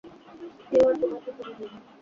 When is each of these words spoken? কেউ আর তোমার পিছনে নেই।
কেউ 0.61 0.83
আর 0.87 0.95
তোমার 1.01 1.19
পিছনে 1.25 1.53
নেই। 1.59 1.69